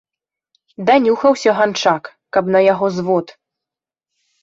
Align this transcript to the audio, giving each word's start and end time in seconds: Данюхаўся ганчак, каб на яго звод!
Данюхаўся 0.87 1.55
ганчак, 1.61 2.03
каб 2.39 2.53
на 2.57 2.65
яго 2.73 2.85
звод! 2.99 3.27